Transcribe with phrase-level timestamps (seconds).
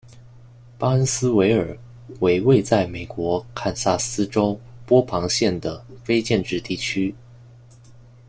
[0.79, 1.77] 巴恩斯维尔
[2.21, 7.13] 为位在美国堪萨斯州波旁县的非建制地区。